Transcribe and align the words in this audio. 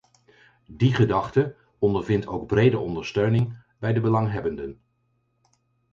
Die 0.67 0.89
gedachte 0.93 1.55
ondervindt 1.79 2.27
ook 2.27 2.47
brede 2.47 2.79
ondersteuning 2.79 3.57
bij 3.79 3.93
de 3.93 4.01
belanghebbenden. 4.01 4.81